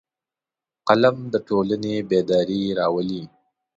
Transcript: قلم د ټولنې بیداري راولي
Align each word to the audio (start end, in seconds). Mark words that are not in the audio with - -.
قلم 0.87 1.17
د 1.33 1.35
ټولنې 1.47 1.95
بیداري 2.09 2.63
راولي 2.79 3.23